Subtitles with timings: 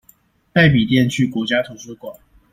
[0.51, 2.19] 帶筆電去國家圖書館